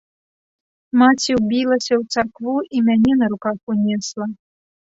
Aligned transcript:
Маці 1.01 1.31
ўбілася 1.41 1.93
ў 2.01 2.17
царкву 2.17 2.57
і 2.75 2.83
мяне 2.89 3.13
на 3.23 3.33
руках 3.37 3.57
унесла. 3.77 4.25